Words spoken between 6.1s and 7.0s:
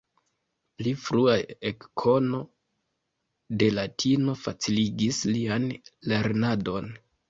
lernadon.